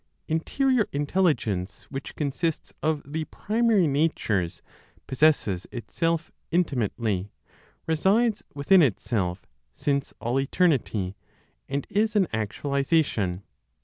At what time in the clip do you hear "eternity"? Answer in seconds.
10.39-11.15